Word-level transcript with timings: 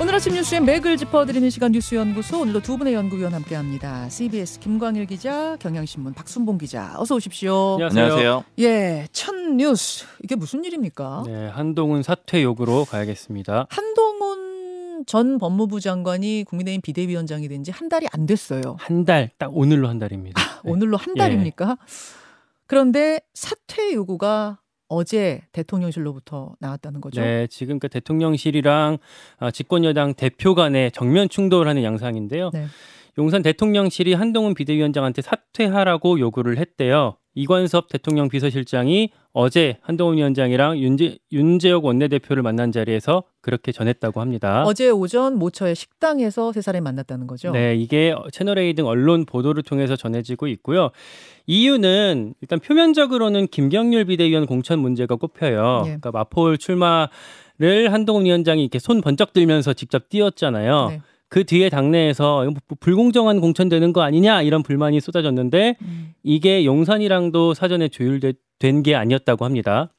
오늘 0.00 0.14
아침 0.14 0.34
뉴스의 0.34 0.60
맥을 0.60 0.96
짚어드리는 0.96 1.50
시간 1.50 1.72
뉴스연구소 1.72 2.40
오늘도 2.42 2.60
두 2.60 2.78
분의 2.78 2.94
연구위원 2.94 3.34
함께합니다. 3.34 4.08
CBS 4.08 4.60
김광일 4.60 5.06
기자, 5.06 5.56
경향신문 5.56 6.14
박순봉 6.14 6.58
기자, 6.58 6.94
어서 6.98 7.16
오십시오. 7.16 7.78
안녕하세요. 7.82 8.44
예, 8.60 9.08
첫 9.10 9.34
뉴스 9.34 10.04
이게 10.22 10.36
무슨 10.36 10.64
일입니까? 10.64 11.24
네, 11.26 11.48
한동훈 11.48 12.04
사퇴 12.04 12.44
요구로 12.44 12.84
가야겠습니다. 12.84 13.66
한동훈 13.70 15.04
전 15.06 15.38
법무부 15.38 15.80
장관이 15.80 16.44
국민의힘 16.46 16.80
비대위원장이 16.80 17.48
된 17.48 17.64
지 17.64 17.72
한 17.72 17.88
달이 17.88 18.06
안 18.12 18.24
됐어요. 18.26 18.76
한 18.78 19.04
달, 19.04 19.30
딱 19.36 19.50
오늘로 19.56 19.88
한 19.88 19.98
달입니다. 19.98 20.40
네. 20.64 20.70
오늘로 20.70 20.96
한 20.96 21.14
달입니까? 21.14 21.76
그런데 22.68 23.20
사퇴 23.34 23.94
요구가 23.94 24.60
어제 24.88 25.42
대통령실로부터 25.52 26.54
나왔다는 26.60 27.00
거죠. 27.00 27.20
네, 27.20 27.46
지금 27.48 27.78
그 27.78 27.88
대통령실이랑 27.88 28.98
아, 29.38 29.50
집권 29.50 29.84
여당 29.84 30.14
대표 30.14 30.54
간의 30.54 30.92
정면 30.92 31.28
충돌하는 31.28 31.82
양상인데요. 31.82 32.50
네. 32.52 32.66
용산 33.18 33.42
대통령실이 33.42 34.14
한동훈 34.14 34.54
비대위원장한테 34.54 35.22
사퇴하라고 35.22 36.20
요구를 36.20 36.56
했대요. 36.58 37.16
이관섭 37.34 37.88
대통령 37.88 38.28
비서실장이 38.28 39.10
어제 39.32 39.78
한동훈 39.82 40.16
위원장이랑 40.16 40.78
윤재, 40.78 41.18
윤재혁 41.30 41.84
원내대표를 41.84 42.42
만난 42.42 42.72
자리에서 42.72 43.24
그렇게 43.40 43.70
전했다고 43.72 44.20
합니다. 44.20 44.64
어제 44.66 44.90
오전 44.90 45.36
모처의 45.38 45.74
식당에서 45.74 46.52
세 46.52 46.60
사람이 46.60 46.82
만났다는 46.82 47.26
거죠. 47.26 47.50
네, 47.50 47.74
이게 47.74 48.14
채널A 48.32 48.72
등 48.74 48.86
언론 48.86 49.24
보도를 49.24 49.62
통해서 49.62 49.96
전해지고 49.96 50.46
있고요. 50.48 50.90
이유는 51.46 52.34
일단 52.40 52.60
표면적으로는 52.60 53.48
김경률 53.48 54.06
비대위원 54.06 54.46
공천 54.46 54.78
문제가 54.78 55.16
꼽혀요. 55.16 55.82
예. 55.82 55.88
그러니까 55.88 56.10
마포울 56.12 56.58
출마를 56.58 57.08
한동훈 57.92 58.24
위원장이 58.26 58.62
이렇게 58.62 58.78
손 58.78 59.00
번쩍 59.00 59.32
들면서 59.32 59.72
직접 59.72 60.08
띄웠잖아요. 60.08 60.86
네. 60.90 61.00
그 61.28 61.44
뒤에 61.44 61.68
당내에서 61.68 62.50
불공정한 62.80 63.40
공천되는 63.40 63.92
거 63.92 64.02
아니냐 64.02 64.42
이런 64.42 64.62
불만이 64.62 65.00
쏟아졌는데 65.00 65.76
음. 65.82 66.14
이게 66.22 66.64
용산이랑도 66.64 67.54
사전에 67.54 67.88
조율된 67.88 68.82
게 68.84 68.94
아니었다고 68.94 69.44
합니다. 69.44 69.92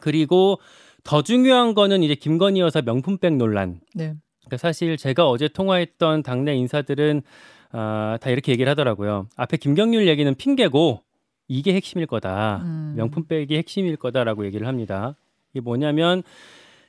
그리고 0.00 0.58
더 1.04 1.22
중요한 1.22 1.74
거는 1.74 2.02
이제 2.02 2.14
김건희 2.14 2.60
여사 2.60 2.82
명품백 2.82 3.36
논란. 3.36 3.80
네. 3.94 4.14
그러니까 4.40 4.56
사실 4.56 4.96
제가 4.96 5.28
어제 5.28 5.48
통화했던 5.48 6.22
당내 6.22 6.54
인사들은 6.56 7.22
아, 7.70 8.18
다 8.20 8.30
이렇게 8.30 8.52
얘기를 8.52 8.68
하더라고요. 8.70 9.28
앞에 9.36 9.58
김경률 9.58 10.08
얘기는 10.08 10.34
핑계고 10.34 11.02
이게 11.48 11.74
핵심일 11.74 12.06
거다. 12.06 12.62
음. 12.64 12.94
명품백이 12.96 13.56
핵심일 13.56 13.96
거다라고 13.96 14.44
얘기를 14.46 14.66
합니다. 14.66 15.16
이게 15.52 15.60
뭐냐면 15.60 16.22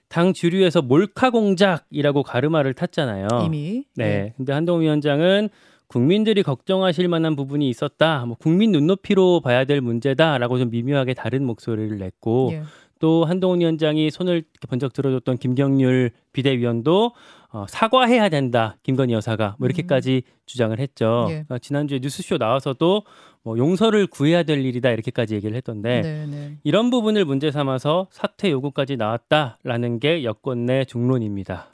당 0.09 0.33
주류에서 0.33 0.81
몰카 0.81 1.29
공작이라고 1.29 2.23
가르마를 2.23 2.73
탔잖아요. 2.73 3.27
이미 3.45 3.85
네. 3.95 4.33
근데 4.35 4.53
한동훈 4.53 4.81
위원장은 4.83 5.49
국민들이 5.88 6.43
걱정하실 6.43 7.07
만한 7.07 7.35
부분이 7.35 7.67
있었다. 7.69 8.25
뭐 8.25 8.35
국민 8.39 8.71
눈높이로 8.71 9.41
봐야 9.41 9.66
될 9.66 9.81
문제다라고 9.81 10.59
좀 10.59 10.69
미묘하게 10.69 11.13
다른 11.13 11.45
목소리를 11.45 11.97
냈고 11.97 12.49
예. 12.53 12.63
또 13.00 13.25
한동훈 13.25 13.61
위원장이 13.61 14.11
손을 14.11 14.44
번쩍 14.69 14.94
들어줬던 14.94 15.38
김경률 15.38 16.11
비대위원도 16.33 17.14
어, 17.52 17.66
사과해야 17.67 18.30
된다. 18.30 18.78
김건희 18.83 19.14
여사가 19.14 19.56
뭐 19.58 19.67
이렇게까지 19.67 20.22
주장을 20.45 20.78
했죠. 20.78 21.28
예. 21.30 21.45
어, 21.50 21.58
지난주에 21.58 22.00
뉴스쇼 22.00 22.38
나와서도 22.38 23.03
뭐 23.41 23.58
용서를 23.58 24.06
구해야 24.08 24.44
될 24.44 24.64
일이다 24.64 24.91
이렇게까지 24.91 25.36
얘기를 25.36 25.56
했던데 25.56 26.02
네, 26.02 26.25
네. 26.28 26.58
이런 26.64 26.89
부분을 26.89 27.25
문제 27.25 27.52
삼아서 27.52 28.08
사퇴 28.11 28.52
요구까지 28.52 28.97
나왔다라는 28.97 30.00
게 30.00 30.23
여권 30.23 30.66
내 30.66 30.86
중론입니다. 30.86 31.72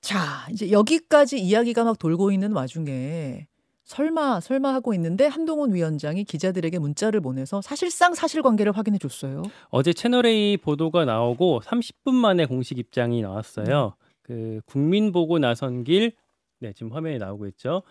자, 0.00 0.46
이제 0.50 0.70
여기까지 0.70 1.40
이야기가 1.40 1.84
막 1.84 1.98
돌고 1.98 2.32
있는 2.32 2.52
와중에 2.52 3.46
설마 3.92 4.40
설마 4.40 4.72
하고 4.72 4.94
있는데 4.94 5.26
한동훈 5.26 5.74
위원장이 5.74 6.24
기자들에게 6.24 6.78
문자를 6.78 7.20
보내서 7.20 7.60
사실상 7.60 8.14
사실관계를 8.14 8.72
확인해 8.72 8.96
줬어요. 8.98 9.42
어제 9.68 9.92
채널A 9.92 10.56
보도가 10.56 11.04
나오고 11.04 11.60
30분 11.62 12.14
만에 12.14 12.46
공식 12.46 12.78
입장이 12.78 13.20
나왔어요. 13.20 13.94
그 14.22 14.62
국민 14.64 15.12
보고 15.12 15.38
나선 15.38 15.84
길, 15.84 16.12
네 16.60 16.72
지금 16.72 16.92
화면에 16.92 17.18
나오고 17.18 17.46
있죠. 17.48 17.82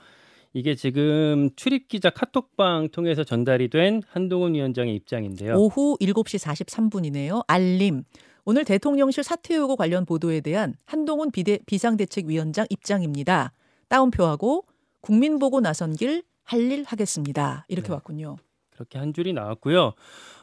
이게 0.53 0.73
지금 0.73 1.51
출입 1.55 1.87
기자 1.87 2.09
카톡방 2.09 2.89
통해서 2.89 3.23
전달이 3.23 3.69
된 3.69 4.01
한동훈 4.09 4.55
위원장의 4.55 4.95
입장인데요. 4.95 5.55
오후 5.55 5.97
7시 6.01 6.43
43분이네요. 6.43 7.43
알림. 7.47 8.03
오늘 8.43 8.65
대통령실 8.65 9.23
사퇴 9.23 9.55
요구 9.55 9.75
관련 9.75 10.05
보도에 10.05 10.41
대한 10.41 10.73
한동훈 10.85 11.29
비대, 11.29 11.59
비상대책위원장 11.67 12.65
입장입니다. 12.71 13.53
따옴표하고 13.87 14.65
국민 15.01 15.39
보고 15.39 15.59
나선 15.61 15.95
길 15.95 16.23
할 16.43 16.59
일 16.71 16.83
하겠습니다. 16.85 17.65
이렇게 17.69 17.87
네. 17.87 17.93
왔군요. 17.93 18.37
그렇게 18.71 18.97
한 18.99 19.13
줄이 19.13 19.31
나왔고요. 19.31 19.93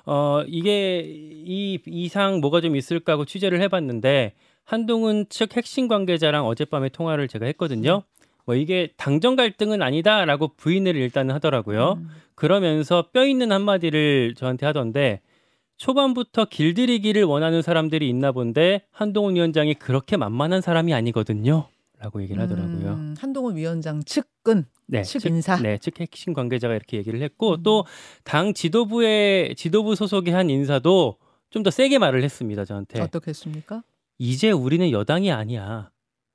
어, 0.06 0.42
이게 0.46 1.02
이 1.06 1.78
이상 1.86 2.41
뭐가 2.41 2.60
좀 2.60 2.76
있을까 2.76 3.12
하고 3.12 3.24
취재를 3.24 3.60
해봤는데 3.62 4.32
한동훈 4.64 5.26
측 5.28 5.56
핵심 5.56 5.86
관계자랑 5.88 6.47
어젯밤에 6.47 6.88
통화를 6.88 7.28
제가 7.28 7.47
했거든요. 7.47 8.04
뭐 8.47 8.54
이게 8.54 8.88
당정 8.97 9.36
갈등은 9.36 9.82
아니다라고 9.82 10.48
부인을 10.56 10.97
일단은 10.97 11.34
하더라고요. 11.34 11.94
음. 11.98 12.08
그러면서 12.34 13.08
뼈 13.12 13.26
있는 13.26 13.52
한마디를 13.52 14.34
저한테 14.34 14.64
하던데 14.64 15.20
초반부터 15.76 16.47
길들이기를 16.47 17.24
원하는 17.24 17.60
사람들이 17.60 18.08
있나 18.08 18.32
본데 18.32 18.82
한동훈 18.91 19.34
위원장이 19.36 19.74
그렇게 19.74 20.16
만만한 20.16 20.60
사람이 20.62 20.94
아니거든요. 20.94 21.68
라고 22.00 22.22
얘기를 22.22 22.41
하더라고요. 22.42 22.92
음, 22.92 23.14
한동훈 23.19 23.56
위원장 23.56 24.03
측근 24.04 24.66
네, 24.86 25.03
측 25.03 25.19
측- 25.20 25.28
인사. 25.31 25.56
네, 25.60 25.78
측 25.78 25.98
핵심 26.00 26.32
관계자가 26.32 26.75
이렇게 26.75 26.97
얘기를 26.97 27.20
했고 27.22 27.54
음. 27.56 27.62
또당 27.62 28.54
지도부의 28.54 29.56
지도부 29.56 29.94
소속의 29.97 30.32
한 30.32 30.48
인사도 30.50 31.16
좀 31.50 31.62
더 31.62 31.70
세게 31.70 31.98
말을 31.98 32.22
했습니다. 32.22 32.64
저한테 32.64 33.00
어떻게 33.00 33.31
했습니까? 33.31 33.82
이제 34.19 34.50
우리는 34.50 34.91
여당이 34.91 35.32
아니야. 35.32 35.91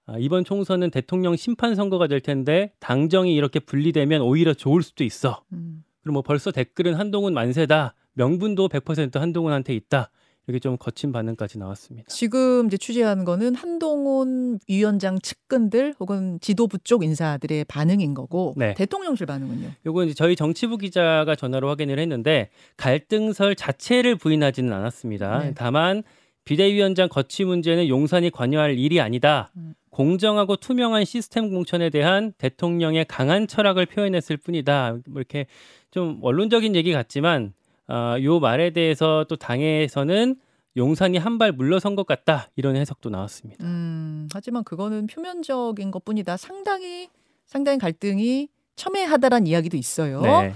아, 0.06 0.16
이번 0.18 0.44
총선은 0.44 0.92
대통령 0.92 1.36
심판 1.38 1.76
선거가 1.76 2.08
될 2.08 2.20
텐데 2.20 2.74
당정이 2.80 3.34
이렇게 3.34 3.60
분리되면 3.60 4.22
오히려 4.22 4.54
좋을 4.54 4.82
수도 4.84 5.04
있어. 5.06 5.44
음. 5.54 5.84
그리고 6.02 6.14
뭐 6.14 6.22
벌써 6.24 6.52
댓글은 6.52 6.96
한동훈 6.96 7.34
만세다. 7.34 7.94
명분도 8.14 8.68
100% 8.70 9.18
한동훈한테 9.20 9.74
있다. 9.76 10.10
이렇게 10.48 10.60
좀 10.60 10.78
거친 10.78 11.12
반응까지 11.12 11.58
나왔습니다. 11.58 12.08
지금 12.10 12.68
이제 12.68 12.78
취재한 12.78 13.24
거는 13.24 13.56
한동훈 13.56 14.60
위원장 14.68 15.20
측근들 15.20 15.96
혹은 16.00 16.40
지도부 16.42 16.78
쪽 16.80 17.04
인사들의 17.04 17.66
반응인 17.66 18.14
거고 18.14 18.54
네. 18.58 18.74
대통령실 18.74 19.26
반응은요. 19.26 19.70
요건 19.86 20.08
이제 20.08 20.14
저희 20.14 20.36
정치부 20.36 20.78
기자가 20.78 21.36
전화로 21.36 21.70
확인을 21.70 21.98
했는데 22.00 22.50
갈등설 22.76 23.56
자체를 23.56 24.16
부인하지는 24.16 24.74
않았습니다. 24.74 25.40
네. 25.40 25.54
다만 25.56 26.04
비대위원장 26.46 27.08
거취 27.08 27.46
문제는 27.46 27.88
용산이 27.88 28.30
관여할 28.30 28.78
일이 28.78 29.00
아니다. 29.00 29.52
음. 29.56 29.76
공정하고 29.92 30.56
투명한 30.56 31.06
시스템 31.06 31.52
공천에 31.52 31.90
대한 31.90 32.34
대통령의 32.38 33.06
강한 33.08 33.48
철학을 33.48 33.86
표현했을 33.86 34.38
뿐이다. 34.38 34.98
뭐 35.08 35.22
이렇게 35.22 35.46
좀 35.92 36.18
원론적인 36.22 36.76
얘기 36.76 36.92
같지만 36.92 37.54
어, 37.88 38.16
요 38.22 38.40
말에 38.40 38.72
대해서 38.72 39.26
또 39.30 39.36
당에서는 39.36 40.36
용산이 40.76 41.18
한 41.18 41.38
발 41.38 41.52
물러선 41.52 41.96
것 41.96 42.06
같다 42.08 42.50
이런 42.56 42.76
해석도 42.76 43.10
나왔습니다. 43.10 43.64
음, 43.66 44.28
하지만 44.34 44.64
그거는 44.64 45.08
표면적인 45.08 45.92
것뿐이다. 45.92 46.38
상당히 46.38 47.10
상당히 47.46 47.78
갈등이 47.78 48.48
첨예하다란 48.76 49.46
이야기도 49.46 49.78
있어요. 49.78 50.22
네. 50.22 50.54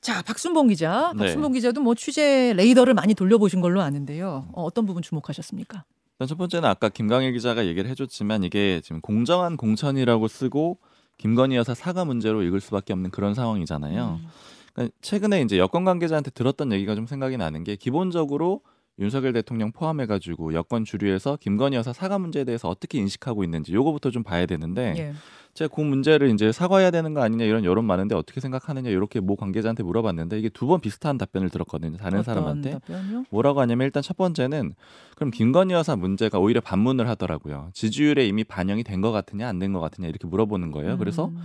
자, 0.00 0.22
박순봉 0.22 0.68
기자. 0.68 1.12
네. 1.16 1.24
박순봉 1.24 1.52
기자도 1.52 1.80
뭐 1.80 1.94
취재 1.94 2.52
레이더를 2.54 2.94
많이 2.94 3.14
돌려보신 3.14 3.60
걸로 3.60 3.80
아는데요. 3.82 4.48
어, 4.52 4.62
어떤 4.62 4.86
부분 4.86 5.02
주목하셨습니까? 5.02 5.84
일단 6.14 6.28
첫 6.28 6.38
번째는 6.38 6.68
아까 6.68 6.88
김광일 6.88 7.32
기자가 7.32 7.66
얘기를 7.66 7.90
해줬지만 7.90 8.44
이게 8.44 8.80
지금 8.84 9.00
공정한 9.00 9.56
공천이라고 9.56 10.28
쓰고 10.28 10.78
김건희 11.18 11.56
여사 11.56 11.74
사과 11.74 12.04
문제로 12.04 12.42
읽을 12.42 12.60
수밖에 12.60 12.92
없는 12.92 13.10
그런 13.10 13.34
상황이잖아요. 13.34 14.20
음. 14.22 14.28
그러니까 14.74 14.94
최근에 15.02 15.42
이제 15.42 15.58
여권 15.58 15.84
관계자한테 15.84 16.30
들었던 16.30 16.72
얘기가 16.72 16.94
좀 16.94 17.06
생각이 17.06 17.36
나는 17.36 17.64
게 17.64 17.76
기본적으로 17.76 18.60
윤석열 18.98 19.32
대통령 19.32 19.72
포함해가지고 19.72 20.52
여권 20.52 20.84
주류에서 20.84 21.36
김건희 21.40 21.76
여사 21.76 21.92
사과 21.92 22.18
문제에 22.18 22.44
대해서 22.44 22.68
어떻게 22.68 22.98
인식하고 22.98 23.44
있는지 23.44 23.72
요거부터 23.72 24.10
좀 24.10 24.22
봐야 24.22 24.44
되는데 24.44 24.94
예. 24.98 25.12
제가 25.54 25.74
그 25.74 25.80
문제를 25.80 26.28
이제 26.30 26.52
사과해야 26.52 26.90
되는 26.90 27.12
거 27.14 27.22
아니냐 27.22 27.44
이런 27.44 27.64
여론 27.64 27.84
많은데 27.86 28.14
어떻게 28.14 28.40
생각하느냐 28.40 28.90
이렇게 28.90 29.18
모 29.20 29.36
관계자한테 29.36 29.82
물어봤는데 29.82 30.38
이게 30.38 30.48
두 30.50 30.66
번 30.66 30.80
비슷한 30.80 31.16
답변을 31.18 31.48
들었거든요. 31.48 31.96
다른 31.96 32.22
사람한테 32.22 32.72
답변이요? 32.72 33.24
뭐라고 33.30 33.60
하냐면 33.60 33.86
일단 33.86 34.02
첫 34.02 34.16
번째는 34.18 34.74
그럼 35.16 35.30
김건희 35.30 35.72
여사 35.74 35.96
문제가 35.96 36.38
오히려 36.38 36.60
반문을 36.60 37.08
하더라고요. 37.08 37.70
지지율에 37.72 38.26
이미 38.26 38.44
반영이 38.44 38.84
된 38.84 39.00
것 39.00 39.10
같으냐 39.12 39.48
안 39.48 39.58
된 39.58 39.72
것 39.72 39.80
같으냐 39.80 40.06
이렇게 40.08 40.28
물어보는 40.28 40.70
거예요. 40.72 40.98
그래서 40.98 41.26
음, 41.28 41.38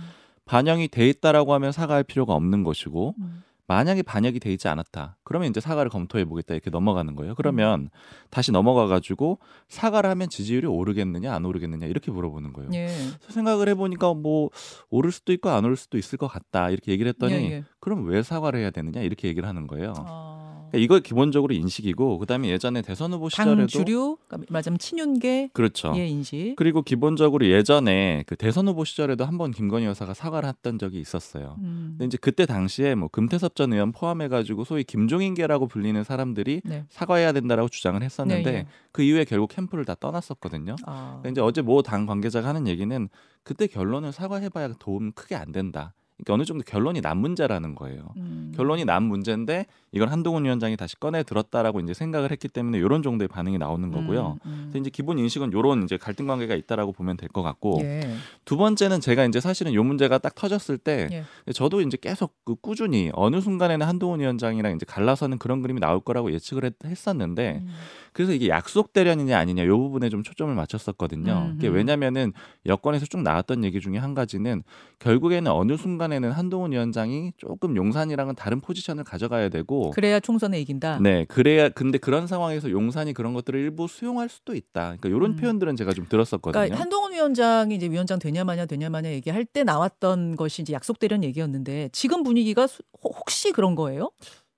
반영이 0.46 0.88
돼 0.88 1.08
있다라고 1.08 1.52
하면 1.54 1.72
사과할 1.72 2.04
필요가 2.04 2.34
없는 2.34 2.62
것이고 2.62 3.14
음. 3.18 3.42
만약에 3.68 4.02
반영이 4.02 4.38
돼 4.38 4.52
있지 4.52 4.68
않았다. 4.68 5.16
그러면 5.24 5.50
이제 5.50 5.60
사과를 5.60 5.90
검토해 5.90 6.24
보겠다 6.24 6.54
이렇게 6.54 6.70
넘어가는 6.70 7.16
거예요. 7.16 7.34
그러면 7.34 7.90
다시 8.30 8.52
넘어가 8.52 8.86
가지고 8.86 9.40
사과를 9.68 10.08
하면 10.10 10.28
지지율이 10.28 10.68
오르겠느냐 10.68 11.34
안 11.34 11.44
오르겠느냐 11.44 11.86
이렇게 11.86 12.12
물어보는 12.12 12.52
거예요. 12.52 12.70
예. 12.74 12.86
그래서 12.86 13.32
생각을 13.32 13.68
해 13.68 13.74
보니까 13.74 14.14
뭐 14.14 14.50
오를 14.88 15.10
수도 15.10 15.32
있고 15.32 15.50
안 15.50 15.64
오를 15.64 15.76
수도 15.76 15.98
있을 15.98 16.16
것 16.16 16.28
같다 16.28 16.70
이렇게 16.70 16.92
얘기를 16.92 17.08
했더니 17.08 17.34
예, 17.34 17.50
예. 17.50 17.64
그럼 17.80 18.06
왜 18.06 18.22
사과를 18.22 18.60
해야 18.60 18.70
되느냐 18.70 19.00
이렇게 19.00 19.26
얘기를 19.26 19.48
하는 19.48 19.66
거예요. 19.66 19.94
아. 19.96 20.35
그러니까 20.76 20.96
이거 20.96 21.00
기본적으로 21.00 21.54
인식이고 21.54 22.18
그다음에 22.18 22.48
예전에 22.50 22.82
대선 22.82 23.12
후보 23.12 23.28
시절에도 23.28 23.56
당 23.56 23.66
주류 23.66 24.18
그러니까 24.28 24.52
말하자면 24.52 24.78
친윤계 24.78 25.50
그렇죠. 25.52 25.94
의 25.96 26.10
인식. 26.10 26.54
그리고 26.56 26.82
기본적으로 26.82 27.46
예전에 27.46 28.24
그 28.26 28.36
대선 28.36 28.68
후보 28.68 28.84
시절에도 28.84 29.24
한 29.24 29.36
번 29.36 29.50
김건희 29.50 29.84
여사가 29.84 30.14
사과를 30.14 30.48
했던 30.48 30.78
적이 30.78 30.98
있었어요. 31.00 31.56
음. 31.58 31.96
근데 31.98 32.06
이제 32.06 32.18
그때 32.18 32.46
당시에 32.46 32.94
뭐 32.94 33.08
금태섭 33.08 33.54
전 33.54 33.72
의원 33.74 33.92
포함해 33.92 34.28
가지고 34.28 34.64
소위 34.64 34.82
김종인계라고 34.84 35.66
불리는 35.68 36.02
사람들이 36.04 36.62
네. 36.64 36.84
사과해야 36.88 37.32
된다라고 37.32 37.68
주장을 37.68 38.02
했었는데 38.02 38.50
네, 38.50 38.56
예. 38.58 38.66
그 38.92 39.02
이후에 39.02 39.24
결국 39.24 39.48
캠프를 39.48 39.84
다 39.84 39.94
떠났었거든요. 39.98 40.76
아. 40.86 41.20
근데 41.22 41.32
이제 41.32 41.40
어제 41.42 41.60
모 41.62 41.82
당 41.82 42.06
관계자가 42.06 42.48
하는 42.48 42.66
얘기는 42.66 43.08
그때 43.42 43.66
결론을 43.66 44.10
사과해봐야 44.12 44.72
도움 44.78 45.12
크게 45.12 45.36
안 45.36 45.52
된다. 45.52 45.92
그러니까 46.16 46.34
어느 46.34 46.44
정도 46.44 46.64
결론이 46.64 47.02
난 47.02 47.18
문제라는 47.18 47.74
거예요. 47.74 48.08
음. 48.16 48.52
결론이 48.56 48.84
난 48.86 49.02
문제인데 49.02 49.66
이걸 49.92 50.10
한동훈 50.10 50.44
위원장이 50.44 50.76
다시 50.76 50.98
꺼내 50.98 51.22
들었다라고 51.22 51.80
이제 51.80 51.92
생각을 51.94 52.30
했기 52.30 52.48
때문에 52.48 52.78
이런 52.78 53.02
정도의 53.02 53.28
반응이 53.28 53.58
나오는 53.58 53.90
거고요. 53.90 54.38
음, 54.44 54.50
음. 54.50 54.58
그래서 54.70 54.78
이제 54.80 54.90
기본 54.90 55.18
인식은 55.18 55.50
이런 55.50 55.82
이제 55.84 55.96
갈등 55.98 56.26
관계가 56.26 56.54
있다라고 56.54 56.92
보면 56.92 57.16
될 57.18 57.28
것 57.28 57.42
같고 57.42 57.80
예. 57.82 58.00
두 58.46 58.56
번째는 58.56 59.00
제가 59.00 59.24
이제 59.26 59.40
사실은 59.40 59.74
요 59.74 59.82
문제가 59.84 60.16
딱 60.18 60.34
터졌을 60.34 60.78
때 60.78 61.08
예. 61.12 61.52
저도 61.52 61.80
이제 61.82 61.98
계속 62.00 62.34
그 62.44 62.54
꾸준히 62.54 63.10
어느 63.12 63.40
순간에는 63.40 63.86
한동훈 63.86 64.20
위원장이랑 64.20 64.74
이제 64.74 64.86
갈라서는 64.86 65.38
그런 65.38 65.60
그림이 65.60 65.80
나올 65.80 66.00
거라고 66.00 66.32
예측을 66.32 66.64
했, 66.64 66.74
했었는데 66.84 67.62
음. 67.62 67.68
그래서 68.16 68.32
이게 68.32 68.48
약속 68.48 68.94
대련이냐 68.94 69.36
아니냐 69.38 69.66
요 69.66 69.78
부분에 69.78 70.08
좀 70.08 70.22
초점을 70.22 70.54
맞췄었거든요. 70.54 71.52
이게 71.58 71.68
왜냐면은 71.68 72.32
여권에서 72.64 73.04
쭉 73.04 73.20
나왔던 73.20 73.62
얘기 73.62 73.78
중에 73.78 73.98
한 73.98 74.14
가지는 74.14 74.62
결국에는 75.00 75.50
어느 75.52 75.76
순간에는 75.76 76.32
한동훈 76.32 76.72
위원장이 76.72 77.32
조금 77.36 77.76
용산이랑은 77.76 78.34
다른 78.34 78.62
포지션을 78.62 79.04
가져가야 79.04 79.50
되고 79.50 79.90
그래야 79.90 80.18
총선에 80.18 80.58
이긴다. 80.62 81.00
네, 81.00 81.26
그래야 81.26 81.68
근데 81.68 81.98
그런 81.98 82.26
상황에서 82.26 82.70
용산이 82.70 83.12
그런 83.12 83.34
것들을 83.34 83.60
일부 83.60 83.86
수용할 83.86 84.30
수도 84.30 84.54
있다. 84.54 84.96
그러니까 84.96 85.08
이런 85.10 85.32
음. 85.32 85.36
표현들은 85.36 85.76
제가 85.76 85.92
좀 85.92 86.06
들었었거든요. 86.08 86.52
그러니까 86.52 86.80
한동훈 86.80 87.12
위원장이 87.12 87.74
이제 87.74 87.90
위원장 87.90 88.18
되냐 88.18 88.44
마냐 88.44 88.64
되냐 88.64 88.88
마냐 88.88 89.10
얘기할 89.10 89.44
때 89.44 89.62
나왔던 89.62 90.36
것이 90.36 90.62
이제 90.62 90.72
약속 90.72 90.98
대련 90.98 91.22
얘기였는데 91.22 91.90
지금 91.92 92.22
분위기가 92.22 92.66
수- 92.66 92.82
혹- 93.02 93.14
혹시 93.18 93.52
그런 93.52 93.74
거예요? 93.74 94.10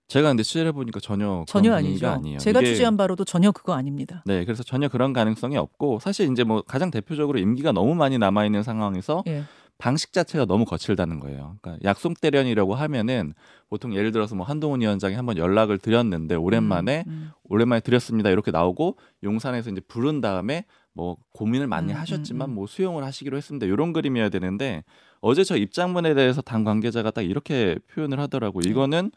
제가 0.08 0.28
근데 0.28 0.43
취재를 0.43 0.69
해보니까 0.69 1.00
전혀 1.00 1.44
전혀 1.46 1.75
아니죠. 1.75 2.08
아니에요. 2.08 2.38
제가 2.38 2.60
이게- 2.60 2.70
취재한 2.72 2.96
바로도 2.96 3.25
전혀 3.26 3.52
그거 3.52 3.75
아닙니다. 3.75 4.22
네, 4.25 4.44
그래서 4.46 4.62
전혀 4.62 4.88
그런 4.88 5.12
가능성이 5.12 5.58
없고 5.58 5.99
사실 6.00 6.32
이제 6.32 6.44
뭐 6.44 6.62
가장 6.62 6.90
대표적으로 6.90 7.38
임기가 7.38 7.72
너무 7.72 7.94
많이 7.94 8.16
남아 8.16 8.46
있는 8.46 8.62
상황에서 8.62 9.22
예. 9.26 9.44
방식 9.76 10.12
자체가 10.14 10.46
너무 10.46 10.64
거칠다는 10.64 11.20
거예요. 11.20 11.56
그러니까 11.60 11.84
약속 11.88 12.19
대련이라고 12.20 12.75
하면은 12.75 13.34
보통 13.69 13.94
예를 13.94 14.10
들어서 14.10 14.34
뭐 14.34 14.44
한동훈 14.46 14.81
위원장이 14.81 15.14
한번 15.14 15.37
연락을 15.37 15.78
드렸는데 15.78 16.34
오랜만에 16.37 17.04
음, 17.06 17.12
음. 17.12 17.31
오랜만에 17.44 17.81
드렸습니다 17.81 18.31
이렇게 18.31 18.50
나오고 18.50 18.96
용산에서 19.22 19.70
이제 19.70 19.81
부른 19.87 20.20
다음에 20.22 20.64
뭐 20.94 21.16
고민을 21.34 21.66
많이 21.69 21.93
음, 21.93 21.96
하셨지만 21.99 22.49
음, 22.49 22.52
음. 22.52 22.54
뭐 22.56 22.66
수용을 22.66 23.04
하시기로 23.04 23.37
했습니다 23.37 23.66
이런 23.66 23.93
그림이어야 23.93 24.31
되는데 24.31 24.82
어제 25.20 25.44
저 25.44 25.56
입장문에 25.56 26.14
대해서 26.14 26.40
당 26.40 26.64
관계자가 26.64 27.11
딱 27.12 27.22
이렇게 27.22 27.76
표현을 27.93 28.19
하더라고 28.19 28.61
네. 28.62 28.70
이거는 28.70 29.12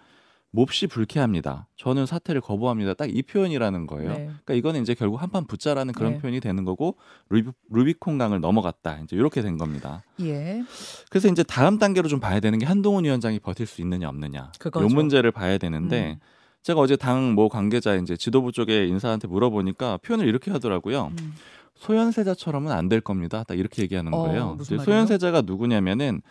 몹시 0.53 0.87
불쾌합니다. 0.87 1.67
저는 1.77 2.05
사퇴를 2.05 2.41
거부합니다. 2.41 2.93
딱 2.93 3.07
이 3.09 3.21
표현이라는 3.21 3.87
거예요. 3.87 4.09
네. 4.09 4.15
그러니까 4.25 4.53
이거는 4.53 4.81
이제 4.81 4.93
결국 4.93 5.21
한판 5.21 5.45
붙자라는 5.47 5.93
그런 5.93 6.13
네. 6.13 6.17
표현이 6.19 6.39
되는 6.41 6.65
거고 6.65 6.97
루비, 7.29 7.49
루비 7.69 7.93
콘 7.99 8.17
강을 8.17 8.41
넘어갔다. 8.41 8.99
이제 9.03 9.15
이렇게 9.15 9.41
된 9.41 9.57
겁니다. 9.57 10.03
예. 10.21 10.61
그래서 11.09 11.29
이제 11.29 11.41
다음 11.43 11.77
단계로 11.79 12.07
좀 12.09 12.19
봐야 12.19 12.39
되는 12.41 12.59
게 12.59 12.65
한동훈 12.65 13.05
위원장이 13.05 13.39
버틸 13.39 13.65
수 13.65 13.81
있느냐 13.81 14.09
없느냐. 14.09 14.51
그거죠. 14.59 14.85
요 14.85 14.89
문제를 14.89 15.31
봐야 15.31 15.57
되는데 15.57 16.17
음. 16.21 16.25
제가 16.63 16.79
어제 16.81 16.95
당모 16.95 17.47
관계자 17.49 17.95
이제 17.95 18.15
지도부 18.17 18.51
쪽에 18.51 18.85
인사한테 18.87 19.27
물어보니까 19.27 19.97
표현을 19.97 20.27
이렇게 20.27 20.51
하더라고요. 20.51 21.11
음. 21.19 21.33
소현세자처럼은 21.75 22.71
안 22.71 22.89
될 22.89 23.01
겁니다. 23.01 23.43
딱 23.47 23.57
이렇게 23.57 23.81
얘기하는 23.83 24.13
어, 24.13 24.23
거예요. 24.23 24.57
말이에요? 24.59 24.83
소현세자가 24.83 25.41
누구냐면은 25.41 26.21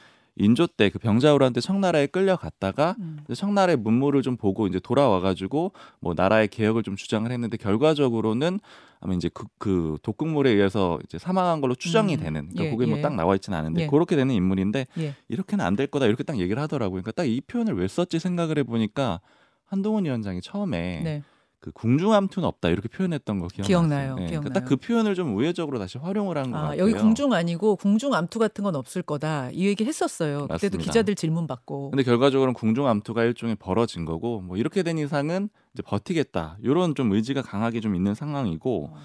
인조 0.41 0.67
때 0.69 0.89
그 0.91 0.99
병자호란때 0.99 1.61
청나라에 1.61 2.07
끌려갔다가 2.07 2.97
음. 2.99 3.19
청나라의 3.35 3.77
문물을 3.77 4.23
좀 4.23 4.37
보고 4.37 4.67
이제 4.67 4.81
돌아와가지고 4.81 5.73
뭐 6.01 6.15
나라의 6.17 6.49
개혁을 6.49 6.83
좀 6.83 6.97
주장을 6.97 7.31
했는데 7.31 7.57
결과적으로는 7.57 8.59
아마 9.01 9.15
이제 9.15 9.31
그, 9.33 9.45
그 9.59 9.99
독극물에 10.03 10.51
의해서 10.51 10.99
이제 11.05 11.19
사망한 11.19 11.61
걸로 11.61 11.75
추정이 11.75 12.15
음. 12.17 12.21
되는 12.21 12.49
그러니까 12.51 12.65
예, 12.65 12.71
그게 12.71 12.85
예. 12.91 12.95
뭐딱 12.95 13.15
나와 13.15 13.35
있지는 13.35 13.59
않은데 13.59 13.83
예. 13.83 13.87
그렇게 13.87 14.17
되는 14.17 14.35
인물인데 14.35 14.87
예. 14.99 15.15
이렇게는 15.29 15.65
안 15.65 15.77
될 15.77 15.87
거다 15.87 16.07
이렇게 16.07 16.23
딱 16.25 16.39
얘기를 16.39 16.61
하더라고요. 16.63 17.03
그러니까 17.03 17.13
딱 17.13 17.25
이 17.27 17.41
표현을 17.41 17.75
왜 17.77 17.87
썼지 17.89 18.19
생각을 18.19 18.59
해보니까 18.59 19.21
한동훈 19.67 20.05
위원장이 20.05 20.41
처음에 20.43 21.01
네. 21.05 21.23
그 21.61 21.71
궁중암투는 21.73 22.47
없다 22.49 22.71
이렇게 22.71 22.89
표현했던 22.89 23.39
거 23.39 23.49
기억나요? 23.49 23.67
기억나요. 23.67 24.15
네, 24.17 24.27
기억나요. 24.29 24.53
딱그 24.55 24.77
표현을 24.77 25.15
좀 25.15 25.37
우회적으로 25.37 25.79
다시 25.79 25.99
활용을 25.99 26.39
한것 26.39 26.55
아, 26.55 26.63
같아요. 26.63 26.81
여기 26.81 26.95
궁중 26.95 27.35
아니고 27.35 27.77
궁중 27.77 28.15
암투 28.15 28.39
같은 28.39 28.65
건 28.65 28.75
없을 28.77 29.03
거다. 29.03 29.51
이 29.53 29.67
얘기 29.67 29.85
했었어요. 29.85 30.49
그때도 30.49 30.55
맞습니다. 30.55 30.79
기자들 30.79 31.15
질문 31.15 31.47
받고. 31.47 31.91
근데 31.91 32.03
결과적으로는 32.03 32.55
궁중암투가 32.55 33.25
일종의 33.25 33.57
벌어진 33.57 34.07
거고 34.07 34.41
뭐 34.41 34.57
이렇게 34.57 34.83
된 34.83 34.97
이상은 34.97 35.51
이제 35.75 35.83
버티겠다 35.83 36.57
이런 36.63 36.95
좀 36.95 37.13
의지가 37.13 37.43
강하게 37.43 37.81
좀 37.81 37.95
있는 37.95 38.15
상황이고 38.15 38.91
어. 38.93 38.97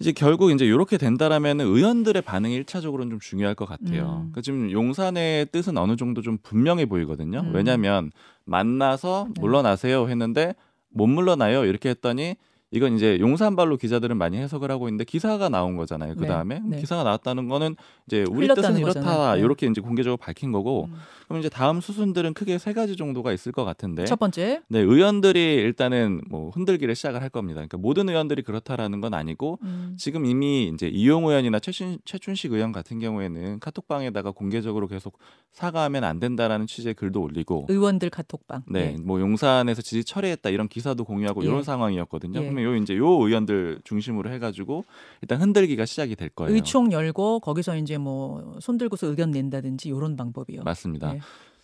이제 0.00 0.12
결국 0.12 0.50
이제 0.50 0.64
이렇게 0.66 0.98
된다라면 0.98 1.60
의원들의 1.60 2.22
반응이 2.22 2.54
일차적으로는 2.56 3.10
좀 3.10 3.20
중요할 3.20 3.54
것 3.54 3.66
같아요. 3.66 4.02
음. 4.02 4.32
그러니까 4.32 4.40
지금 4.42 4.70
용산의 4.70 5.46
뜻은 5.52 5.78
어느 5.78 5.96
정도 5.96 6.20
좀 6.20 6.38
분명해 6.42 6.86
보이거든요. 6.86 7.40
음. 7.40 7.54
왜냐하면 7.54 8.10
만나서 8.44 9.28
네. 9.34 9.40
물러나세요 9.40 10.08
했는데 10.08 10.54
못 10.90 11.06
물러나요? 11.06 11.64
이렇게 11.64 11.90
했더니 11.90 12.36
이건 12.72 12.94
이제 12.94 13.18
용산발로 13.18 13.76
기자들은 13.76 14.16
많이 14.16 14.36
해석을 14.36 14.70
하고 14.70 14.88
있는데 14.88 15.04
기사가 15.04 15.48
나온 15.48 15.76
거잖아요. 15.76 16.14
그 16.14 16.22
네. 16.22 16.28
다음에 16.28 16.60
네. 16.64 16.78
기사가 16.78 17.02
나왔다는 17.02 17.48
거는 17.48 17.74
이제 18.06 18.24
우리 18.30 18.46
뜻은 18.46 18.78
이렇다 18.78 19.00
거잖아요. 19.00 19.34
네. 19.34 19.40
이렇게 19.40 19.66
이제 19.66 19.80
공개적으로 19.80 20.16
밝힌 20.16 20.52
거고 20.52 20.84
음. 20.84 20.94
그럼 21.26 21.40
이제 21.40 21.48
다음 21.48 21.80
수순들은 21.80 22.34
크게 22.34 22.58
세 22.58 22.72
가지 22.72 22.96
정도가 22.96 23.32
있을 23.32 23.50
것 23.50 23.64
같은데 23.64 24.04
첫 24.04 24.18
번째. 24.18 24.62
네 24.68 24.78
의원들이 24.80 25.54
일단은 25.56 26.20
뭐 26.28 26.50
흔들기를 26.50 26.94
시작을 26.94 27.22
할 27.22 27.28
겁니다. 27.28 27.58
그러니까 27.58 27.76
모든 27.76 28.08
의원들이 28.08 28.42
그렇다라는 28.42 29.00
건 29.00 29.14
아니고 29.14 29.58
음. 29.62 29.96
지금 29.98 30.24
이미 30.24 30.70
이제 30.72 30.86
이용 30.86 31.26
의원이나 31.26 31.58
최춘, 31.58 31.98
최춘식 32.04 32.52
의원 32.52 32.70
같은 32.70 33.00
경우에는 33.00 33.58
카톡방에다가 33.58 34.30
공개적으로 34.30 34.86
계속 34.86 35.18
사과하면 35.52 36.04
안 36.04 36.20
된다라는 36.20 36.66
취지의 36.68 36.94
글도 36.94 37.20
올리고 37.20 37.66
의원들 37.68 38.10
카톡방. 38.10 38.62
네, 38.68 38.94
예. 38.94 39.02
뭐 39.02 39.20
용산에서 39.20 39.82
지지 39.82 40.04
철회했다 40.04 40.50
이런 40.50 40.68
기사도 40.68 41.04
공유하고 41.04 41.42
예. 41.42 41.48
이런 41.48 41.62
상황이었거든요. 41.62 42.40
예. 42.40 42.59
그러면 42.60 42.78
요 42.78 42.82
이제 42.82 42.96
요 42.96 43.06
의원들 43.08 43.80
중심으로 43.84 44.30
해가지고 44.30 44.84
일단 45.22 45.40
흔들기가 45.40 45.84
시작이 45.84 46.16
될 46.16 46.28
거예요. 46.28 46.54
의총 46.54 46.92
열고 46.92 47.40
거기서 47.40 47.76
이제 47.76 47.98
뭐 47.98 48.58
손들고서 48.60 49.08
의견 49.08 49.30
낸다든지 49.30 49.88
이런 49.88 50.16
방법이요. 50.16 50.62
맞습니다. 50.62 51.14
예. 51.14 51.20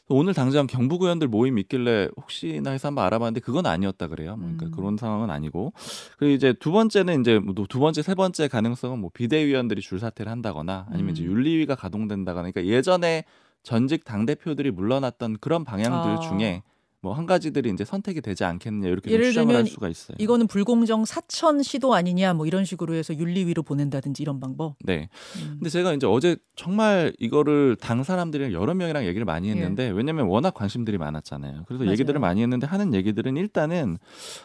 오늘 0.09 0.35
당장 0.35 0.69
경북 0.69 1.03
의원들 1.03 1.27
모임 1.27 1.59
있길래 1.59 2.09
혹시나 2.17 2.71
해서 2.71 2.89
한번 2.89 3.05
알아봤는데 3.07 3.41
그건 3.41 3.67
아니었다 3.67 4.07
그래요. 4.07 4.37
뭐 4.37 4.47
그러니까 4.47 4.67
음. 4.67 4.71
그런 4.71 4.97
상황은 4.97 5.31
아니고 5.31 5.73
그리고 6.17 6.35
이제 6.35 6.53
두 6.53 6.71
번째는 6.71 7.21
이제 7.23 7.41
뭐두 7.41 7.81
번째 7.81 8.03
세 8.03 8.15
번째 8.15 8.47
가능성은 8.47 9.01
뭐 9.01 9.11
비대위원들이 9.13 9.81
줄 9.81 9.99
사퇴를 9.99 10.31
한다거나 10.31 10.87
아니면 10.91 11.13
이제 11.13 11.25
음. 11.25 11.33
윤리위가 11.33 11.75
가동된다거나 11.75 12.51
그러니까 12.53 12.73
예전에 12.73 13.25
전직 13.65 14.05
당 14.05 14.27
대표들이 14.27 14.71
물러났던 14.71 15.39
그런 15.41 15.65
방향들 15.65 16.11
아. 16.13 16.21
중에 16.21 16.63
뭐 17.01 17.17
한 17.17 17.25
가지들이 17.27 17.71
이제 17.71 17.85
선택이 17.85 18.21
되지 18.21 18.45
않겠느냐 18.45 18.89
이렇게 18.89 19.09
좀 19.09 19.15
예를 19.15 19.27
추정을 19.27 19.57
할 19.57 19.67
수가 19.67 19.89
있어요. 19.89 20.17
이거는 20.21 20.47
불공정 20.47 21.05
사천 21.05 21.63
시도 21.63 21.95
아니냐 21.95 22.35
뭐 22.35 22.47
이런 22.47 22.65
식으로 22.65 22.95
해서 22.95 23.17
윤리위로 23.17 23.63
보낸다든지 23.63 24.23
이런 24.23 24.39
방법. 24.39 24.77
네. 24.85 25.09
음. 25.37 25.57
근데 25.59 25.71
제가 25.71 25.95
이제 25.95 26.07
어제 26.07 26.37
정말 26.57 27.13
이거를 27.19 27.77
당 27.77 28.03
사람들이랑 28.03 28.53
여러 28.53 28.75
명이랑 28.75 29.07
얘기를 29.07 29.25
많이 29.25 29.49
했는데 29.51 29.89
왜냐면 29.89 30.27
워낙 30.27 30.53
관심들이 30.53 30.99
많았잖아요. 30.99 31.65
그래서 31.67 31.85
예. 31.85 31.87
맞아요. 31.87 31.93
얘기들을 31.93 32.21
많이 32.21 32.43
했는데 32.43 32.67
하는 32.67 32.93
얘기들은 32.93 33.37
일단은 33.37 33.99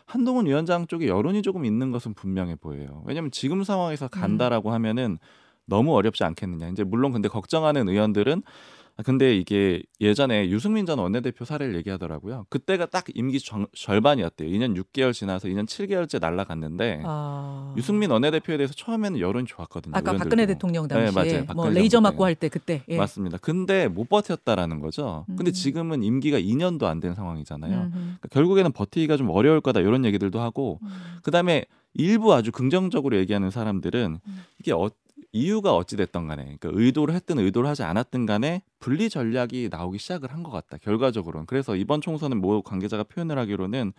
한동훈 0.05 0.45
위원장 0.45 0.87
쪽에 0.87 1.07
여론이 1.07 1.41
조금 1.41 1.65
있는 1.65 1.91
것은 1.91 2.13
분명해 2.13 2.55
보여요. 2.55 3.03
왜냐면 3.05 3.31
지금 3.31 3.63
상황에서 3.63 4.07
간다라고 4.07 4.69
음. 4.69 4.73
하면은 4.73 5.17
너무 5.65 5.95
어렵지 5.95 6.23
않겠느냐. 6.23 6.69
이제 6.69 6.83
물론 6.83 7.11
근데 7.11 7.27
걱정하는 7.29 7.87
의원들은 7.89 8.43
아, 8.43 8.80
근데 9.03 9.35
이게 9.35 9.81
예전에 9.99 10.49
유승민 10.49 10.85
전 10.85 10.99
원내대표 10.99 11.45
사례를 11.45 11.75
얘기하더라고요. 11.77 12.45
그때가 12.49 12.85
딱 12.87 13.05
임기 13.13 13.39
정- 13.39 13.67
절반이었대요. 13.73 14.49
2년 14.49 14.75
6개월 14.75 15.13
지나서 15.13 15.47
2년 15.47 15.65
7개월째 15.65 16.19
날라갔는데 16.19 17.01
아. 17.05 17.73
유승민 17.77 18.11
원내대표에 18.11 18.57
대해서 18.57 18.73
처음에는 18.73 19.19
여론이 19.19 19.45
좋았거든요. 19.47 19.93
아까. 19.95 20.13
박근혜 20.13 20.45
대통령 20.45 20.87
네, 20.87 20.95
당시에 21.11 21.41
맞아요. 21.41 21.45
뭐 21.55 21.69
레이저 21.69 21.97
정부 21.97 22.07
맞고 22.09 22.17
때. 22.17 22.23
할때 22.23 22.49
그때 22.49 22.83
예. 22.89 22.97
맞습니다. 22.97 23.37
근데 23.39 23.87
못 23.87 24.07
버텼다라는 24.09 24.79
거죠. 24.79 25.25
근데 25.37 25.51
음. 25.51 25.53
지금은 25.53 26.03
임기가 26.03 26.39
2년도 26.39 26.83
안 26.83 26.99
된 27.01 27.15
상황이잖아요. 27.15 27.71
그러니까 27.91 28.27
결국에는 28.29 28.71
버티기가 28.71 29.17
좀 29.17 29.29
어려울 29.31 29.59
거다 29.61 29.79
이런 29.79 30.05
얘기들도 30.05 30.39
하고 30.39 30.79
음. 30.83 30.87
그다음에 31.23 31.65
일부 31.95 32.33
아주 32.33 32.51
긍정적으로 32.51 33.17
얘기하는 33.17 33.49
사람들은 33.49 34.19
음. 34.25 34.43
이게 34.59 34.71
어, 34.71 34.89
이유가 35.31 35.75
어찌 35.75 35.95
됐던 35.97 36.27
간에 36.27 36.43
그러니까 36.59 36.69
의도를 36.73 37.13
했든 37.15 37.39
의도를 37.39 37.69
하지 37.69 37.83
않았든 37.83 38.25
간에 38.25 38.61
분리 38.79 39.09
전략이 39.09 39.69
나오기 39.71 39.97
시작을 39.99 40.31
한 40.33 40.43
것 40.43 40.51
같다. 40.51 40.77
결과적으로는. 40.77 41.45
그래서 41.45 41.75
이번 41.75 42.01
총선은 42.01 42.41
모 42.41 42.61
관계자가 42.61 43.03
표현을 43.03 43.37
하기로는 43.37 43.93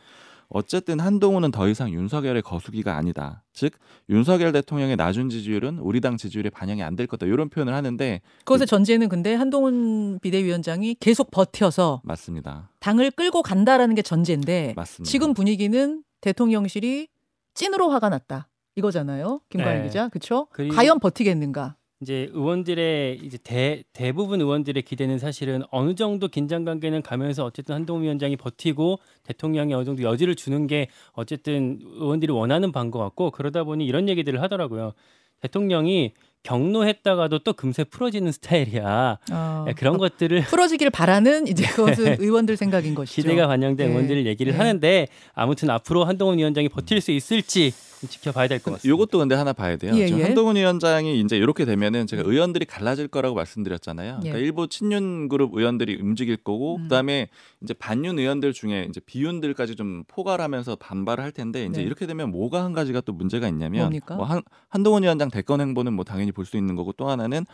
어쨌든 0.55 1.01
한동훈은 1.01 1.51
더 1.51 1.67
이상 1.69 1.91
윤석열의 1.91 2.43
거수기가 2.43 2.95
아니다. 2.97 3.43
즉 3.55 3.73
윤석열 4.11 4.53
대통령의 4.53 4.97
낮은 4.97 5.31
지지율은 5.31 5.79
우리 5.79 6.01
당 6.03 6.19
지지율에 6.19 6.51
반영이 6.51 6.83
안 6.83 6.95
될 6.97 7.07
거다. 7.07 7.25
이런 7.27 7.49
표현을 7.49 7.73
하는데 7.73 8.21
그것의 8.45 8.67
전제는 8.67 9.09
근데 9.09 9.35
한동훈 9.35 10.19
비대위원장이 10.21 10.97
계속 11.01 11.31
버텨서 11.31 12.03
맞습니다. 12.05 12.69
당을 12.81 13.13
끌고 13.13 13.43
간다라는 13.43 13.95
게 13.95 14.03
전제인데 14.03 14.75
맞습니다. 14.77 15.11
지금 15.11 15.33
분위기는 15.33 16.03
대통령실이 16.21 17.09
찐으로 17.55 17.89
화가 17.91 18.11
났다. 18.11 18.49
이거잖아요. 18.77 19.41
김관일 19.49 19.83
네. 19.83 19.89
기자. 19.89 20.09
그렇죠? 20.09 20.47
과연 20.73 20.99
버티겠는가? 20.99 21.77
이제 22.03 22.29
의원들의 22.33 23.21
이제 23.23 23.39
대, 23.39 23.85
대부분 23.93 24.41
의원들의 24.41 24.83
기대는 24.83 25.21
사실은 25.21 25.63
어느 25.71 25.95
정도 25.95 26.27
긴장 26.27 26.65
관계는 26.65 27.01
가면서 27.01 27.45
어쨌든 27.45 27.77
한동훈 27.77 28.03
위원장이 28.03 28.37
버티고 28.37 28.99
대통령이 29.23 29.73
어느 29.73 29.85
정도 29.85 30.03
여지를 30.03 30.35
주는 30.35 30.67
게 30.67 30.89
어쨌든 31.13 31.79
의원들이 31.81 32.33
원하는 32.33 32.73
바인 32.73 32.91
것 32.91 32.99
같고 32.99 33.31
그러다 33.31 33.63
보니 33.63 33.87
이런 33.87 34.09
얘기들을 34.09 34.43
하더라고요. 34.43 34.95
대통령이 35.43 36.15
경로했다가도 36.43 37.41
또 37.41 37.53
금세 37.53 37.85
풀어지는 37.85 38.33
스타일이야. 38.33 39.19
어, 39.33 39.65
네, 39.67 39.73
그런 39.75 39.99
것들을 39.99 40.43
풀어지길 40.51 40.91
바라는 40.91 41.47
이제 41.47 41.67
그것은 41.67 42.17
의원들 42.21 42.57
생각인 42.57 42.95
것이죠. 42.95 43.23
기대가 43.23 43.47
반영된 43.47 43.87
네. 43.87 43.93
의원들 43.93 44.27
얘기를 44.27 44.53
네. 44.53 44.59
하는데 44.59 45.09
아무튼 45.35 45.71
앞으로 45.71 46.05
한동훈 46.05 46.39
위원장이 46.39 46.69
버틸 46.69 47.01
수 47.01 47.11
있을지 47.13 47.73
좀 48.01 48.09
지켜봐야 48.11 48.49
될 48.49 48.59
것 48.59 48.73
같습니다. 48.73 48.89
요것도 48.89 49.19
근데 49.19 49.37
하나 49.37 49.53
봐야 49.53 49.77
돼요. 49.77 49.93
예, 49.95 50.09
예. 50.09 50.23
한동훈 50.25 50.57
위원장이 50.57 51.21
이제 51.21 51.37
이렇게 51.37 51.65
되면은 51.65 52.09
제가 52.09 52.25
의원들이 52.27 52.65
갈라질 52.65 53.07
거라고 53.07 53.37
말씀드렸잖아요. 53.37 54.19
그러니까 54.21 54.39
예. 54.39 54.43
일부 54.43 54.67
친윤 54.69 55.29
그룹 55.29 55.55
의원들이 55.55 55.99
움직일 56.01 56.37
거고 56.37 56.77
음. 56.77 56.83
그다음에 56.85 57.29
이제 57.63 57.73
반윤 57.75 58.19
의원들 58.19 58.53
중에 58.55 58.87
이제 58.89 59.01
비윤들까지 59.07 59.77
좀 59.77 60.03
포괄하면서 60.09 60.77
반발을 60.77 61.23
할 61.23 61.31
텐데 61.31 61.65
이제 61.67 61.81
네. 61.81 61.87
이렇게 61.87 62.07
되면 62.07 62.33
뭐가 62.33 62.65
한 62.65 62.73
가지가 62.73 63.03
또 63.03 63.13
문제가 63.13 63.47
있냐면 63.47 63.83
뭡니까? 63.83 64.17
뭐 64.17 64.25
한, 64.25 64.43
한동훈 64.69 65.05
위원장 65.05 65.31
대권 65.31 65.61
행보는 65.61 65.93
뭐 65.93 66.05
당연히 66.05 66.32
볼 66.33 66.45
수 66.45 66.57
있는 66.57 66.75
거고 66.77 66.93
또 66.93 67.09
하나는 67.09 67.47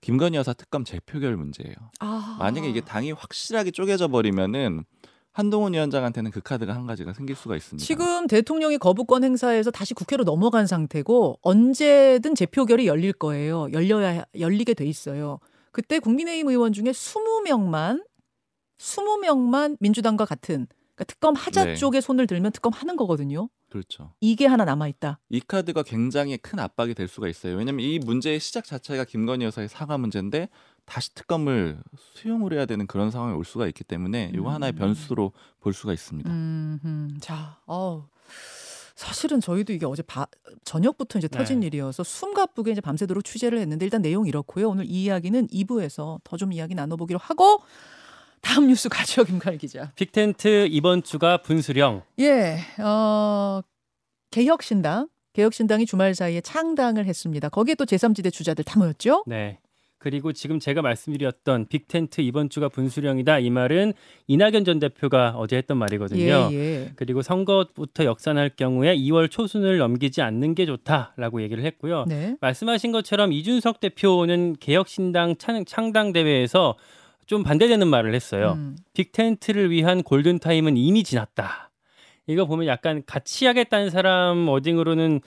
김건희 0.00 0.36
여사 0.36 0.52
특검 0.52 0.84
재표결 0.84 1.36
문제예요. 1.36 1.74
아. 2.00 2.36
만약에 2.40 2.68
이게 2.68 2.80
당이 2.80 3.12
확실하게 3.12 3.70
쪼개져 3.70 4.08
버리면은 4.08 4.84
한동훈 5.32 5.72
위원장한테는 5.72 6.30
그 6.30 6.40
카드가 6.42 6.74
한 6.74 6.86
가지가 6.86 7.14
생길 7.14 7.36
수가 7.36 7.56
있습니다. 7.56 7.82
지금 7.86 8.26
대통령이 8.26 8.76
거부권 8.78 9.24
행사에서 9.24 9.70
다시 9.70 9.94
국회로 9.94 10.24
넘어간 10.24 10.66
상태고 10.66 11.38
언제든 11.40 12.34
재표결이 12.34 12.86
열릴 12.86 13.12
거예요. 13.14 13.68
열려야 13.72 14.24
열리게 14.38 14.74
돼 14.74 14.84
있어요. 14.84 15.38
그때 15.70 16.00
국민의힘 16.00 16.48
의원 16.48 16.72
중에 16.74 16.86
20명만 16.90 18.04
20명만 18.78 19.76
민주당과 19.80 20.24
같은 20.26 20.66
그러니까 20.94 21.04
특검 21.04 21.34
하자 21.34 21.64
네. 21.64 21.74
쪽에 21.76 22.00
손을 22.00 22.26
들면 22.26 22.52
특검 22.52 22.72
하는 22.72 22.96
거거든요. 22.96 23.48
그렇죠. 23.72 24.12
이게 24.20 24.44
하나 24.44 24.66
남아 24.66 24.86
있다. 24.88 25.18
이 25.30 25.40
카드가 25.40 25.82
굉장히 25.82 26.36
큰 26.36 26.58
압박이 26.58 26.92
될 26.92 27.08
수가 27.08 27.26
있어요. 27.28 27.56
왜냐하면 27.56 27.86
이 27.86 27.98
문제의 27.98 28.38
시작 28.38 28.64
자체가 28.66 29.04
김건희 29.04 29.46
여사의 29.46 29.68
사과 29.70 29.96
문제인데 29.96 30.50
다시 30.84 31.14
특검을 31.14 31.78
수용을 31.96 32.52
해야 32.52 32.66
되는 32.66 32.86
그런 32.86 33.10
상황이 33.10 33.34
올 33.34 33.46
수가 33.46 33.66
있기 33.68 33.82
때문에 33.84 34.30
이거 34.34 34.42
음. 34.42 34.54
하나의 34.54 34.72
변수로 34.74 35.32
볼 35.60 35.72
수가 35.72 35.94
있습니다. 35.94 36.28
음, 36.30 36.80
음. 36.84 37.16
자, 37.22 37.58
어 37.66 38.06
사실은 38.94 39.40
저희도 39.40 39.72
이게 39.72 39.86
어제 39.86 40.02
바, 40.02 40.26
저녁부터 40.64 41.18
이제 41.18 41.26
터진 41.26 41.60
네. 41.60 41.68
일이어서 41.68 42.04
숨가쁘게 42.04 42.72
이제 42.72 42.80
밤새도록 42.82 43.24
취재를 43.24 43.58
했는데 43.58 43.86
일단 43.86 44.02
내용 44.02 44.26
이렇고요. 44.26 44.68
오늘 44.68 44.84
이 44.84 45.04
이야기는 45.04 45.46
2부에서 45.48 46.20
더 46.24 46.36
좀 46.36 46.52
이야기 46.52 46.74
나눠보기로 46.74 47.18
하고 47.18 47.62
다음 48.42 48.66
뉴스 48.66 48.88
가죠, 48.88 49.24
김칼 49.24 49.56
기자. 49.56 49.92
빅텐트 49.94 50.68
이번 50.70 51.02
주가 51.02 51.38
분수령. 51.38 52.02
예, 52.18 52.58
어, 52.82 53.62
개혁신당, 54.30 55.08
개혁신당이 55.32 55.86
주말 55.86 56.14
사이에 56.14 56.40
창당을 56.42 57.06
했습니다. 57.06 57.48
거기에 57.48 57.76
또 57.76 57.84
제3지대 57.84 58.32
주자들 58.32 58.64
다 58.64 58.78
모였죠? 58.78 59.24
네. 59.26 59.58
그리고 60.02 60.32
지금 60.32 60.58
제가 60.58 60.82
말씀드렸던 60.82 61.68
빅텐트 61.68 62.22
이번 62.22 62.50
주가 62.50 62.68
분수령이다 62.68 63.38
이 63.38 63.50
말은 63.50 63.92
이낙연 64.26 64.64
전 64.64 64.80
대표가 64.80 65.34
어제 65.36 65.56
했던 65.56 65.76
말이거든요. 65.76 66.48
예, 66.50 66.56
예. 66.56 66.92
그리고 66.96 67.22
선거부터 67.22 68.04
역산할 68.04 68.50
경우에 68.56 68.96
2월 68.96 69.30
초순을 69.30 69.78
넘기지 69.78 70.20
않는 70.20 70.56
게 70.56 70.66
좋다라고 70.66 71.40
얘기를 71.42 71.64
했고요. 71.64 72.04
네. 72.08 72.36
말씀하신 72.40 72.90
것처럼 72.90 73.32
이준석 73.32 73.78
대표는 73.78 74.56
개혁신당 74.58 75.36
창, 75.38 75.64
창당 75.64 76.12
대회에서 76.12 76.76
좀 77.26 77.42
반대되는 77.42 77.86
말을 77.86 78.14
했어요. 78.14 78.52
음, 78.56 78.76
빅텐트를 78.94 79.70
위한 79.70 80.02
골든타임은 80.02 80.76
이미 80.76 81.02
지났다. 81.04 81.70
이거 82.26 82.46
보면 82.46 82.66
약간 82.66 83.02
같이 83.06 83.46
하겠다는 83.46 83.90
사람 83.90 84.48
어딩으로는 84.48 85.20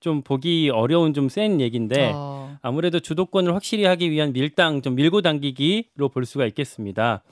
좀 0.00 0.22
보기 0.22 0.68
어려운 0.70 1.14
좀 1.14 1.28
센 1.28 1.60
얘기인데 1.60 2.10
어, 2.14 2.56
아무래도 2.60 2.98
주도권을 2.98 3.54
확실히 3.54 3.84
하기 3.84 4.10
위한 4.10 4.32
밀당 4.32 4.82
좀 4.82 4.96
밀고 4.96 5.22
당기기로 5.22 6.08
볼 6.08 6.26
수가 6.26 6.44
있겠습니다. 6.46 7.22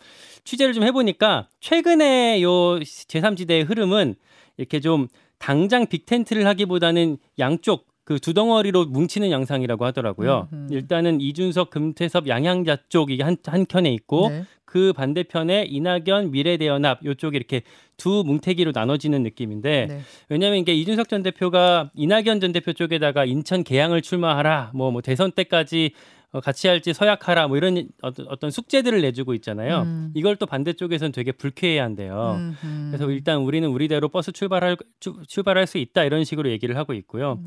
취재를 0.45 0.73
좀 0.73 0.85
해보니까 0.85 1.49
최근에 1.61 2.41
요 2.43 2.79
제3지대의 2.79 3.69
흐름은 3.69 4.15
이렇게 4.57 4.81
좀 4.81 5.09
당장 5.39 5.87
빅텐트를 5.87 6.47
하기보다는 6.47 7.19
양쪽 7.39 7.87
그 8.05 8.19
두 8.19 8.35
덩어리로 8.35 8.87
뭉치는 8.87 9.31
양상이라고 9.31 9.85
하더라고요. 9.85 10.49
음흠. 10.53 10.73
일단은 10.75 11.21
이준석, 11.21 11.71
금태섭, 11.71 12.27
양양자 12.29 12.79
쪽이 12.89 13.21
한, 13.21 13.37
한 13.47 13.67
켠에 13.67 13.93
있고 13.93 14.31
네. 14.31 14.45
그 14.65 14.93
반대편에 14.93 15.67
이낙연, 15.69 16.31
미래대연합 16.31 17.05
요쪽이 17.05 17.37
이렇게 17.37 17.63
두 17.97 18.23
뭉태기로 18.27 18.73
나눠지는 18.75 19.23
느낌인데 19.23 19.87
네. 19.89 20.01
왜냐하면 20.29 20.59
이게 20.61 20.75
이준석 20.75 21.09
전 21.09 21.23
대표가 21.23 21.91
이낙연 21.95 22.41
전 22.41 22.53
대표 22.53 22.73
쪽에다가 22.73 23.25
인천 23.25 23.63
계양을 23.65 24.01
출마하라 24.03 24.71
뭐, 24.75 24.91
뭐 24.91 25.03
대선 25.03 25.33
때까지 25.33 25.93
어, 26.33 26.41
같이 26.41 26.69
할지 26.69 26.93
서약하라 26.93 27.49
뭐 27.49 27.57
이런 27.57 27.89
어떤, 28.03 28.51
숙제들을 28.53 29.01
내주고 29.03 29.35
있잖아요. 29.35 29.83
음. 29.83 30.13
이걸 30.15 30.37
또 30.37 30.47
반대쪽에서는 30.47 31.11
되게 31.11 31.33
불쾌해한대요. 31.33 32.37
음, 32.39 32.57
음. 32.63 32.89
그래서 32.93 33.11
일단 33.11 33.39
우리는 33.39 33.69
우리대로 33.69 34.09
버스 34.09 34.31
출발할 34.31 34.77
주- 35.01 35.21
출발할 35.27 35.67
수 35.67 35.79
있다 35.79 36.05
이런 36.05 36.23
식으로 36.23 36.49
얘기를 36.51 36.77
하고 36.77 36.95
있고요. 36.95 37.41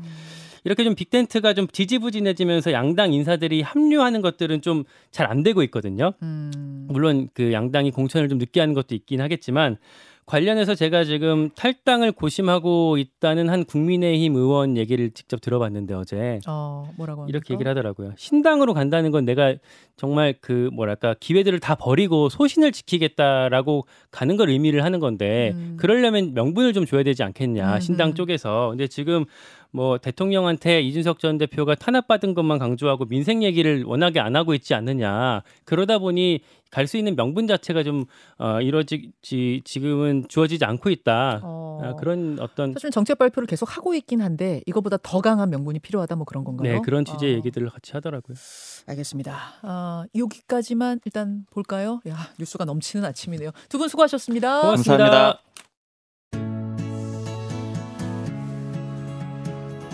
음. 0.64 0.66
이렇게 0.66 0.84
좀 0.84 0.94
빅텐트가 0.94 1.54
좀 1.54 1.66
지지부진해지면서 1.68 2.72
양당 2.72 3.12
인사들이 3.12 3.62
합류하는 3.62 4.20
것들은 4.22 4.60
좀 4.62 4.84
잘 5.10 5.26
안 5.30 5.42
되고 5.42 5.62
있거든요. 5.64 6.12
음. 6.22 6.86
물론 6.88 7.28
그 7.34 7.52
양당이 7.52 7.90
공천을 7.92 8.28
좀 8.28 8.38
늦게 8.38 8.60
하는 8.60 8.74
것도 8.74 8.94
있긴 8.94 9.20
하겠지만 9.20 9.76
관련해서 10.26 10.74
제가 10.74 11.04
지금 11.04 11.50
탈당을 11.54 12.10
고심하고 12.12 12.96
있다는 12.96 13.50
한 13.50 13.64
국민의힘 13.64 14.34
의원 14.36 14.76
얘기를 14.78 15.10
직접 15.10 15.40
들어봤는데 15.42 15.92
어제 15.94 16.40
어, 16.48 16.90
뭐라고 16.96 17.22
합니까? 17.22 17.28
이렇게 17.28 17.52
얘기를 17.54 17.68
하더라고요. 17.70 18.12
신당으로 18.16 18.72
간다는 18.74 19.10
건 19.10 19.24
내가 19.26 19.54
정말 19.96 20.34
그 20.40 20.70
뭐랄까 20.72 21.14
기회들을 21.20 21.60
다 21.60 21.74
버리고 21.74 22.28
소신을 22.30 22.72
지키겠다라고 22.72 23.86
가는 24.10 24.36
걸 24.36 24.48
의미를 24.48 24.82
하는 24.82 24.98
건데 24.98 25.52
음. 25.54 25.76
그러려면 25.78 26.32
명분을 26.34 26.72
좀 26.72 26.86
줘야 26.86 27.02
되지 27.02 27.22
않겠냐 27.22 27.74
음, 27.76 27.80
신당 27.80 28.08
음. 28.10 28.14
쪽에서. 28.14 28.70
근데 28.70 28.86
지금 28.88 29.26
뭐 29.74 29.98
대통령한테 29.98 30.80
이준석 30.82 31.18
전 31.18 31.36
대표가 31.36 31.74
탄압받은 31.74 32.34
것만 32.34 32.60
강조하고 32.60 33.06
민생 33.06 33.42
얘기를 33.42 33.82
워낙에 33.84 34.20
안 34.20 34.36
하고 34.36 34.54
있지 34.54 34.72
않느냐. 34.72 35.42
그러다 35.64 35.98
보니 35.98 36.40
갈 36.70 36.86
수 36.86 36.96
있는 36.96 37.14
명분 37.16 37.46
자체가 37.48 37.82
좀 37.82 38.04
어, 38.38 38.60
이루어지지 38.60 39.62
지금은 39.64 40.26
주어지지 40.28 40.64
않고 40.64 40.90
있다. 40.90 41.40
어. 41.42 41.80
아, 41.82 41.94
그런 41.96 42.36
어떤 42.40 42.72
사실 42.72 42.90
정책 42.90 43.18
발표를 43.18 43.46
계속 43.48 43.76
하고 43.76 43.94
있긴 43.94 44.20
한데 44.22 44.60
이거보다 44.66 44.96
더 45.02 45.20
강한 45.20 45.50
명분이 45.50 45.80
필요하다 45.80 46.16
뭐 46.16 46.24
그런 46.24 46.44
건가요? 46.44 46.72
네 46.74 46.80
그런 46.84 47.04
취지 47.04 47.26
어, 47.26 47.28
의 47.28 47.34
얘기들을 47.36 47.68
같이 47.70 47.92
하더라고요. 47.92 48.36
알겠습니다. 48.86 49.36
어, 49.62 50.04
여기까지만 50.16 51.00
일단 51.04 51.46
볼까요? 51.50 52.00
야 52.08 52.16
뉴스가 52.38 52.64
넘치는 52.64 53.04
아침이네요. 53.04 53.50
두 53.68 53.78
분 53.78 53.88
수고하셨습니다. 53.88 54.60
고맙습니다. 54.62 54.96
감사합니다. 54.98 55.63